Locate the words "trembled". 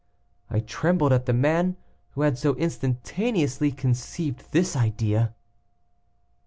0.61-1.13